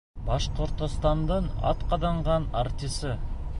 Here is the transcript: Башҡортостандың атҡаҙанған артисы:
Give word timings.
Башҡортостандың 0.29 1.51
атҡаҙанған 1.73 2.51
артисы: 2.65 3.15